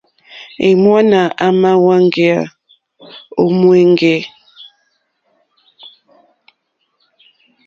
[0.67, 2.41] Èŋwánà àmà wáŋgéyà
[3.41, 4.19] ó ŋwɛ̀ŋgɛ̀.